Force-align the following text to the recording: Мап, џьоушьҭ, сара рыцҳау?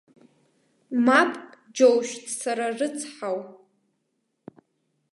Мап, 1.05 1.31
џьоушьҭ, 1.75 2.23
сара 2.39 2.65
рыцҳау? 2.77 3.39